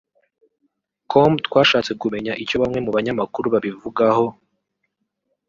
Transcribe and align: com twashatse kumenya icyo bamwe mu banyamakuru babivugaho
com 1.11 1.31
twashatse 1.45 1.91
kumenya 2.01 2.33
icyo 2.43 2.55
bamwe 2.61 2.79
mu 2.85 2.91
banyamakuru 2.95 3.47
babivugaho 3.53 4.25